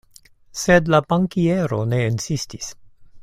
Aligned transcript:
Sed 0.61 0.87
la 0.93 1.01
bankiero 1.13 1.81
ne 1.93 2.01
insistis. 2.13 2.73